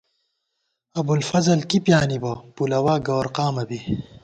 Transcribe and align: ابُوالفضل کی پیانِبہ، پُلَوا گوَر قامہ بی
ابُوالفضل 0.99 1.59
کی 1.69 1.77
پیانِبہ، 1.85 2.33
پُلَوا 2.55 2.95
گوَر 3.07 3.27
قامہ 3.35 3.63
بی 3.67 3.79